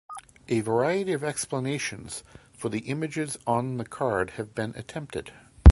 A 0.47 0.61
variety 0.61 1.13
of 1.13 1.23
explanations 1.23 2.23
for 2.57 2.69
the 2.69 2.79
images 2.89 3.37
on 3.45 3.77
the 3.77 3.85
card 3.85 4.31
have 4.31 4.55
been 4.55 4.73
attempted. 4.75 5.31